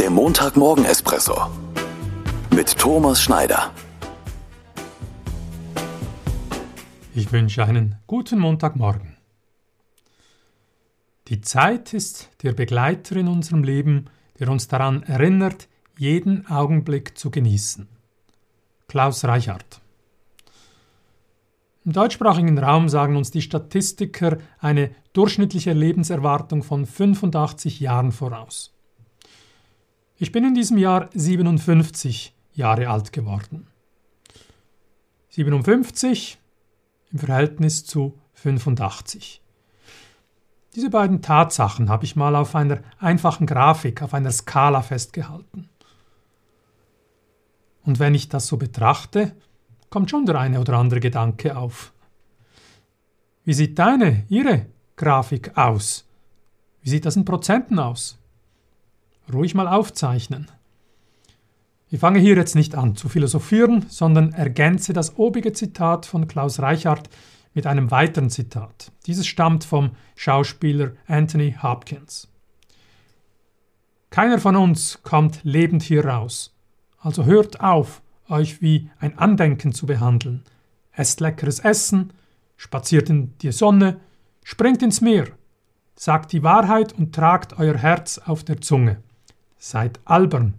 [0.00, 1.50] Der Montagmorgen-Espresso
[2.54, 3.70] mit Thomas Schneider.
[7.14, 9.18] Ich wünsche einen guten Montagmorgen.
[11.28, 14.06] Die Zeit ist der Begleiter in unserem Leben,
[14.38, 15.68] der uns daran erinnert,
[15.98, 17.86] jeden Augenblick zu genießen.
[18.88, 19.82] Klaus Reichhardt.
[21.84, 28.72] Im deutschsprachigen Raum sagen uns die Statistiker eine durchschnittliche Lebenserwartung von 85 Jahren voraus.
[30.22, 33.66] Ich bin in diesem Jahr 57 Jahre alt geworden.
[35.30, 36.38] 57
[37.10, 39.40] im Verhältnis zu 85.
[40.74, 45.70] Diese beiden Tatsachen habe ich mal auf einer einfachen Grafik, auf einer Skala festgehalten.
[47.86, 49.34] Und wenn ich das so betrachte,
[49.88, 51.94] kommt schon der eine oder andere Gedanke auf.
[53.46, 56.06] Wie sieht deine, ihre Grafik aus?
[56.82, 58.19] Wie sieht das in Prozenten aus?
[59.32, 60.50] Ruhig mal aufzeichnen.
[61.88, 66.60] Ich fange hier jetzt nicht an zu philosophieren, sondern ergänze das obige Zitat von Klaus
[66.60, 67.10] Reichardt
[67.52, 68.92] mit einem weiteren Zitat.
[69.06, 72.28] Dieses stammt vom Schauspieler Anthony Hopkins.
[74.10, 76.54] Keiner von uns kommt lebend hier raus,
[76.98, 80.44] also hört auf, euch wie ein Andenken zu behandeln.
[80.92, 82.12] Esst leckeres Essen,
[82.56, 84.00] spaziert in die Sonne,
[84.44, 85.26] springt ins Meer,
[85.96, 89.02] sagt die Wahrheit und tragt euer Herz auf der Zunge.
[89.62, 90.54] Seid albern,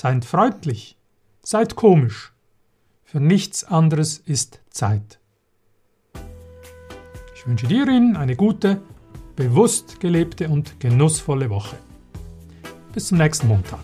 [0.00, 0.96] Seid freundlich,
[1.42, 2.32] seid komisch.
[3.02, 5.18] Für nichts anderes ist Zeit.
[7.34, 8.80] Ich wünsche dir eine gute,
[9.34, 11.74] bewusst gelebte und genussvolle Woche.
[12.94, 13.80] Bis zum nächsten Montag.